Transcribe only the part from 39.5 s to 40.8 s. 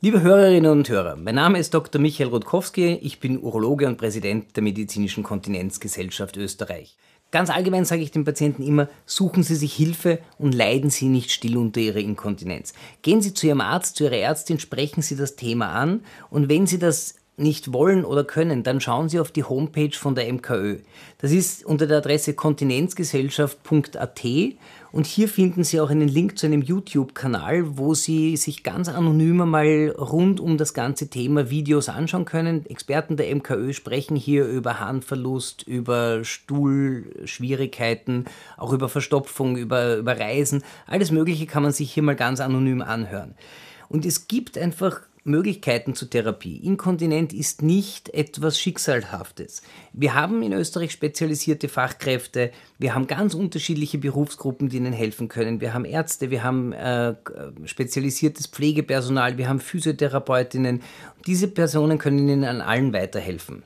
über, über Reisen.